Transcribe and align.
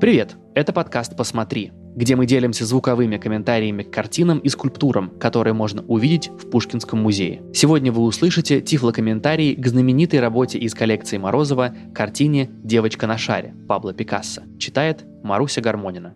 Привет! 0.00 0.36
Это 0.54 0.72
подкаст 0.72 1.16
«Посмотри», 1.16 1.72
где 1.96 2.14
мы 2.14 2.24
делимся 2.24 2.64
звуковыми 2.64 3.16
комментариями 3.16 3.82
к 3.82 3.90
картинам 3.90 4.38
и 4.38 4.48
скульптурам, 4.48 5.18
которые 5.18 5.54
можно 5.54 5.82
увидеть 5.82 6.28
в 6.28 6.48
Пушкинском 6.50 7.02
музее. 7.02 7.42
Сегодня 7.52 7.90
вы 7.90 8.02
услышите 8.02 8.60
тифлокомментарий 8.60 9.56
к 9.56 9.66
знаменитой 9.66 10.20
работе 10.20 10.56
из 10.56 10.72
коллекции 10.72 11.18
Морозова 11.18 11.74
картине 11.92 12.48
«Девочка 12.62 13.08
на 13.08 13.18
шаре» 13.18 13.56
Пабло 13.66 13.92
Пикассо. 13.92 14.42
Читает 14.60 15.04
Маруся 15.24 15.60
Гармонина. 15.60 16.14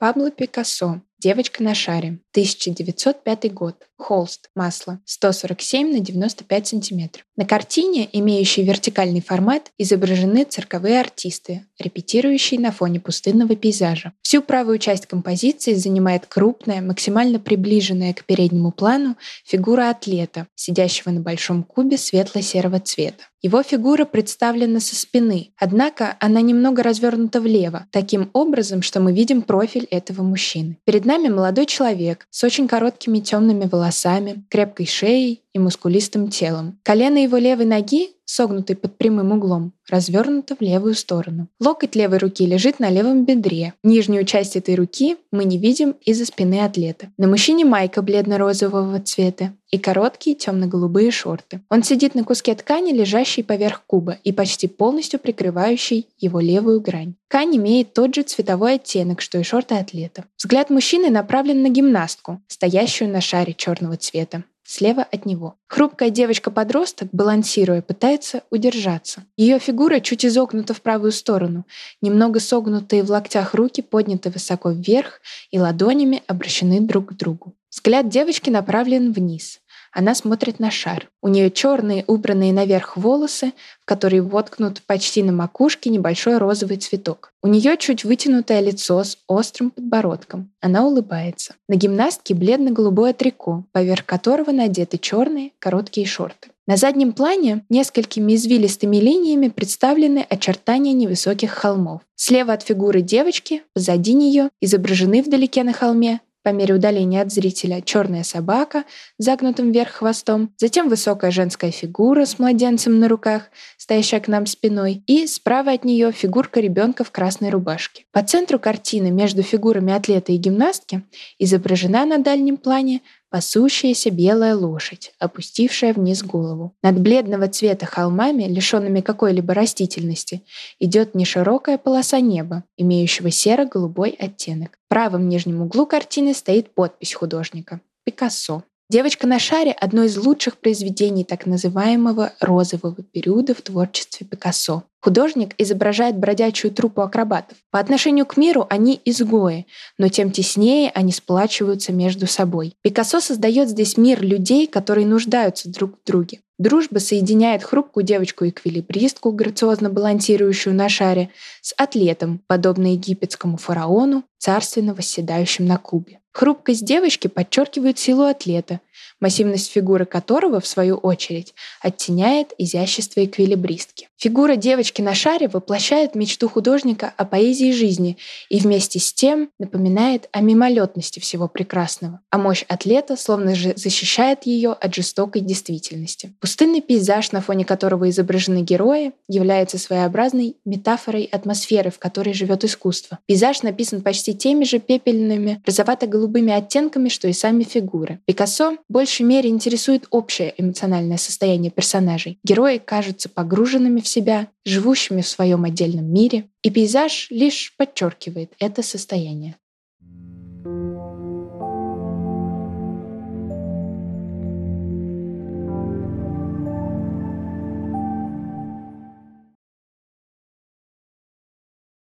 Пабло 0.00 0.32
Пикассо. 0.32 1.00
Девочка 1.22 1.62
на 1.62 1.74
шаре. 1.74 2.18
1905 2.32 3.52
год. 3.52 3.76
Холст. 3.98 4.48
Масло. 4.54 5.00
147 5.04 5.92
на 5.92 6.00
95 6.00 6.66
сантиметров. 6.66 7.26
На 7.36 7.44
картине, 7.44 8.08
имеющей 8.10 8.62
вертикальный 8.62 9.20
формат, 9.20 9.70
изображены 9.76 10.44
цирковые 10.44 10.98
артисты, 10.98 11.66
репетирующие 11.78 12.58
на 12.58 12.72
фоне 12.72 13.00
пустынного 13.00 13.54
пейзажа. 13.54 14.14
Всю 14.22 14.40
правую 14.40 14.78
часть 14.78 15.04
композиции 15.04 15.74
занимает 15.74 16.24
крупная, 16.24 16.80
максимально 16.80 17.38
приближенная 17.38 18.14
к 18.14 18.24
переднему 18.24 18.72
плану 18.72 19.16
фигура 19.44 19.90
атлета, 19.90 20.46
сидящего 20.54 21.10
на 21.10 21.20
большом 21.20 21.64
кубе 21.64 21.98
светло-серого 21.98 22.80
цвета. 22.80 23.24
Его 23.42 23.62
фигура 23.62 24.04
представлена 24.04 24.80
со 24.80 24.94
спины, 24.94 25.54
однако 25.56 26.16
она 26.20 26.42
немного 26.42 26.82
развернута 26.82 27.40
влево, 27.40 27.86
таким 27.90 28.28
образом, 28.34 28.82
что 28.82 29.00
мы 29.00 29.14
видим 29.14 29.40
профиль 29.40 29.86
этого 29.90 30.22
мужчины. 30.22 30.76
Перед 30.84 31.06
нами 31.10 31.28
молодой 31.28 31.66
человек 31.66 32.28
с 32.30 32.44
очень 32.44 32.68
короткими 32.68 33.18
темными 33.18 33.64
волосами, 33.64 34.44
крепкой 34.48 34.86
шеей 34.86 35.42
и 35.52 35.58
мускулистым 35.58 36.28
телом. 36.28 36.78
Колено 36.84 37.18
его 37.18 37.36
левой 37.36 37.64
ноги, 37.66 38.10
согнутый 38.30 38.76
под 38.76 38.96
прямым 38.96 39.32
углом, 39.32 39.72
развернуто 39.88 40.54
в 40.54 40.60
левую 40.60 40.94
сторону. 40.94 41.48
Локоть 41.58 41.96
левой 41.96 42.18
руки 42.18 42.46
лежит 42.46 42.78
на 42.78 42.88
левом 42.88 43.24
бедре. 43.24 43.74
Нижнюю 43.82 44.24
часть 44.24 44.56
этой 44.56 44.76
руки 44.76 45.16
мы 45.32 45.44
не 45.44 45.58
видим 45.58 45.96
из-за 46.02 46.26
спины 46.26 46.64
атлета. 46.64 47.08
На 47.18 47.26
мужчине 47.26 47.64
майка 47.64 48.02
бледно-розового 48.02 49.00
цвета 49.00 49.52
и 49.70 49.78
короткие 49.78 50.36
темно-голубые 50.36 51.10
шорты. 51.10 51.60
Он 51.68 51.82
сидит 51.82 52.14
на 52.14 52.24
куске 52.24 52.54
ткани, 52.54 52.92
лежащей 52.92 53.42
поверх 53.42 53.82
куба 53.86 54.18
и 54.22 54.32
почти 54.32 54.68
полностью 54.68 55.18
прикрывающей 55.18 56.06
его 56.18 56.40
левую 56.40 56.80
грань. 56.80 57.14
Ткань 57.28 57.56
имеет 57.56 57.92
тот 57.94 58.14
же 58.14 58.22
цветовой 58.22 58.74
оттенок, 58.74 59.20
что 59.20 59.38
и 59.38 59.42
шорты 59.42 59.74
атлета. 59.74 60.24
Взгляд 60.36 60.70
мужчины 60.70 61.10
направлен 61.10 61.62
на 61.62 61.68
гимнастку, 61.68 62.40
стоящую 62.48 63.10
на 63.10 63.20
шаре 63.20 63.54
черного 63.54 63.96
цвета 63.96 64.44
слева 64.70 65.02
от 65.02 65.26
него. 65.26 65.56
Хрупкая 65.66 66.10
девочка-подросток, 66.10 67.08
балансируя, 67.12 67.82
пытается 67.82 68.42
удержаться. 68.50 69.24
Ее 69.36 69.58
фигура 69.58 70.00
чуть 70.00 70.24
изогнута 70.24 70.74
в 70.74 70.80
правую 70.80 71.12
сторону, 71.12 71.66
немного 72.00 72.38
согнутые 72.38 73.02
в 73.02 73.10
локтях 73.10 73.54
руки 73.54 73.82
подняты 73.82 74.30
высоко 74.30 74.70
вверх 74.70 75.20
и 75.50 75.58
ладонями 75.58 76.22
обращены 76.26 76.80
друг 76.80 77.10
к 77.10 77.12
другу. 77.14 77.54
Взгляд 77.70 78.08
девочки 78.08 78.50
направлен 78.50 79.12
вниз. 79.12 79.60
Она 79.92 80.14
смотрит 80.14 80.60
на 80.60 80.70
шар. 80.70 81.08
У 81.20 81.28
нее 81.28 81.50
черные, 81.50 82.04
убранные 82.06 82.52
наверх 82.52 82.96
волосы, 82.96 83.52
в 83.80 83.84
которые 83.84 84.22
воткнут 84.22 84.82
почти 84.86 85.22
на 85.22 85.32
макушке 85.32 85.90
небольшой 85.90 86.38
розовый 86.38 86.76
цветок. 86.76 87.32
У 87.42 87.48
нее 87.48 87.76
чуть 87.76 88.04
вытянутое 88.04 88.60
лицо 88.60 89.02
с 89.02 89.18
острым 89.26 89.70
подбородком. 89.70 90.52
Она 90.60 90.86
улыбается. 90.86 91.54
На 91.68 91.74
гимнастке 91.74 92.34
бледно-голубое 92.34 93.12
трико, 93.12 93.64
поверх 93.72 94.04
которого 94.04 94.52
надеты 94.52 94.98
черные 94.98 95.52
короткие 95.58 96.06
шорты. 96.06 96.50
На 96.66 96.76
заднем 96.76 97.12
плане 97.12 97.64
несколькими 97.68 98.36
извилистыми 98.36 98.98
линиями 98.98 99.48
представлены 99.48 100.24
очертания 100.28 100.92
невысоких 100.92 101.50
холмов. 101.50 102.02
Слева 102.14 102.52
от 102.52 102.62
фигуры 102.62 103.00
девочки, 103.00 103.64
позади 103.74 104.12
нее, 104.12 104.50
изображены 104.60 105.22
вдалеке 105.22 105.64
на 105.64 105.72
холме 105.72 106.20
по 106.42 106.50
мере 106.50 106.74
удаления 106.74 107.22
от 107.22 107.32
зрителя 107.32 107.80
черная 107.82 108.22
собака 108.22 108.84
с 109.18 109.24
загнутым 109.24 109.72
вверх 109.72 109.92
хвостом, 109.92 110.52
затем 110.56 110.88
высокая 110.88 111.30
женская 111.30 111.70
фигура 111.70 112.24
с 112.24 112.38
младенцем 112.38 112.98
на 112.98 113.08
руках, 113.08 113.50
стоящая 113.76 114.20
к 114.20 114.28
нам 114.28 114.46
спиной, 114.46 115.02
и 115.06 115.26
справа 115.26 115.72
от 115.72 115.84
нее 115.84 116.12
фигурка 116.12 116.60
ребенка 116.60 117.04
в 117.04 117.10
красной 117.10 117.50
рубашке. 117.50 118.04
По 118.12 118.22
центру 118.22 118.58
картины 118.58 119.10
между 119.10 119.42
фигурами 119.42 119.92
атлета 119.92 120.32
и 120.32 120.36
гимнастки 120.36 121.02
изображена 121.38 122.04
на 122.06 122.18
дальнем 122.18 122.56
плане 122.56 123.02
пасущаяся 123.30 124.10
белая 124.10 124.54
лошадь, 124.54 125.12
опустившая 125.18 125.94
вниз 125.94 126.22
голову. 126.22 126.74
Над 126.82 127.00
бледного 127.00 127.48
цвета 127.48 127.86
холмами, 127.86 128.44
лишенными 128.44 129.00
какой-либо 129.00 129.54
растительности, 129.54 130.42
идет 130.78 131.14
неширокая 131.14 131.78
полоса 131.78 132.20
неба, 132.20 132.64
имеющего 132.76 133.30
серо-голубой 133.30 134.10
оттенок. 134.10 134.78
В 134.86 134.88
правом 134.88 135.28
нижнем 135.28 135.62
углу 135.62 135.86
картины 135.86 136.34
стоит 136.34 136.74
подпись 136.74 137.14
художника– 137.14 137.80
Пикассо. 138.04 138.64
«Девочка 138.90 139.28
на 139.28 139.38
шаре»— 139.38 139.70
одно 139.80 140.02
из 140.02 140.16
лучших 140.16 140.58
произведений 140.58 141.22
так 141.22 141.46
называемого 141.46 142.32
розового 142.40 143.04
периода 143.04 143.54
в 143.54 143.62
творчестве 143.62 144.26
Пикассо. 144.26 144.82
Художник 145.00 145.54
изображает 145.58 146.18
бродячую 146.18 146.72
труппу 146.72 147.02
акробатов. 147.02 147.56
По 147.70 147.78
отношению 147.78 148.26
к 148.26 148.36
миру 148.36 148.66
они 148.68 149.00
изгои, 149.04 149.68
но 149.96 150.08
тем 150.08 150.32
теснее 150.32 150.90
они 150.92 151.12
сплачиваются 151.12 151.92
между 151.92 152.26
собой. 152.26 152.74
Пикассо 152.82 153.20
создает 153.20 153.68
здесь 153.68 153.96
мир 153.96 154.24
людей, 154.24 154.66
которые 154.66 155.06
нуждаются 155.06 155.70
друг 155.70 155.92
в 156.00 156.04
друге. 156.04 156.40
Дружба 156.58 156.98
соединяет 156.98 157.62
хрупкую 157.62 158.02
девочку-эквилибристку, 158.02 159.30
грациозно 159.30 159.88
балансирующую 159.88 160.74
на 160.74 160.88
шаре, 160.88 161.30
с 161.62 161.72
атлетом, 161.76 162.42
подобно 162.48 162.94
египетскому 162.94 163.56
фараону, 163.56 164.24
царственно 164.38 164.94
восседающим 164.94 165.64
на 165.64 165.78
кубе. 165.78 166.19
Хрупкость 166.32 166.84
девочки 166.84 167.28
подчеркивает 167.28 167.98
силу 167.98 168.24
атлета, 168.24 168.80
массивность 169.20 169.70
фигуры 169.70 170.04
которого, 170.04 170.60
в 170.60 170.66
свою 170.66 170.96
очередь, 170.96 171.54
оттеняет 171.80 172.52
изящество 172.58 173.24
эквилибристки. 173.24 174.08
Фигура 174.16 174.56
девочки 174.56 175.00
на 175.00 175.14
шаре 175.14 175.48
воплощает 175.48 176.14
мечту 176.14 176.48
художника 176.48 177.14
о 177.16 177.24
поэзии 177.24 177.72
жизни 177.72 178.18
и 178.50 178.58
вместе 178.58 178.98
с 178.98 179.14
тем 179.14 179.48
напоминает 179.58 180.28
о 180.32 180.42
мимолетности 180.42 181.20
всего 181.20 181.48
прекрасного. 181.48 182.20
А 182.30 182.36
мощь 182.36 182.64
атлета 182.68 183.16
словно 183.16 183.54
же 183.54 183.72
защищает 183.76 184.44
ее 184.44 184.72
от 184.72 184.94
жестокой 184.94 185.40
действительности. 185.40 186.34
Пустынный 186.38 186.82
пейзаж, 186.82 187.32
на 187.32 187.40
фоне 187.40 187.64
которого 187.64 188.10
изображены 188.10 188.62
герои, 188.62 189.12
является 189.26 189.78
своеобразной 189.78 190.56
метафорой 190.66 191.24
атмосферы, 191.24 191.90
в 191.90 191.98
которой 191.98 192.34
живет 192.34 192.64
искусство. 192.64 193.18
Пейзаж 193.26 193.62
написан 193.62 194.02
почти 194.02 194.34
теми 194.34 194.64
же 194.64 194.80
пепельными, 194.80 195.62
розовато-голубыми 195.64 196.52
оттенками, 196.52 197.08
что 197.08 197.26
и 197.28 197.32
сами 197.32 197.64
фигуры. 197.64 198.20
Пикассо 198.26 198.76
больше 198.90 199.10
большей 199.10 199.26
мере 199.26 199.50
интересует 199.50 200.06
общее 200.10 200.54
эмоциональное 200.56 201.16
состояние 201.16 201.70
персонажей. 201.70 202.38
Герои 202.44 202.78
кажутся 202.78 203.28
погруженными 203.28 204.00
в 204.00 204.06
себя, 204.06 204.48
живущими 204.64 205.22
в 205.22 205.28
своем 205.28 205.64
отдельном 205.64 206.12
мире, 206.12 206.48
и 206.62 206.70
пейзаж 206.70 207.28
лишь 207.30 207.74
подчеркивает 207.76 208.52
это 208.58 208.82
состояние. 208.82 209.56